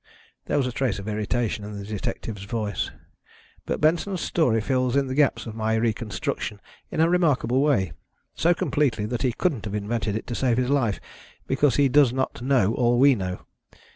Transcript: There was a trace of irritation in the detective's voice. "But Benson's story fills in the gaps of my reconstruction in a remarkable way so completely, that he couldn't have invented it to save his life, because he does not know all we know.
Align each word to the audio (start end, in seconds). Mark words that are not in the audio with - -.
There 0.45 0.57
was 0.57 0.65
a 0.65 0.71
trace 0.71 0.97
of 0.97 1.07
irritation 1.07 1.63
in 1.63 1.77
the 1.77 1.85
detective's 1.85 2.45
voice. 2.45 2.89
"But 3.67 3.79
Benson's 3.79 4.21
story 4.21 4.59
fills 4.59 4.95
in 4.95 5.05
the 5.05 5.13
gaps 5.13 5.45
of 5.45 5.53
my 5.53 5.75
reconstruction 5.75 6.59
in 6.89 6.99
a 7.01 7.07
remarkable 7.07 7.61
way 7.61 7.91
so 8.33 8.55
completely, 8.55 9.05
that 9.05 9.21
he 9.21 9.31
couldn't 9.31 9.65
have 9.65 9.75
invented 9.75 10.15
it 10.15 10.25
to 10.25 10.33
save 10.33 10.57
his 10.57 10.71
life, 10.71 10.99
because 11.45 11.75
he 11.75 11.87
does 11.87 12.11
not 12.13 12.41
know 12.41 12.73
all 12.73 12.97
we 12.97 13.13
know. 13.13 13.45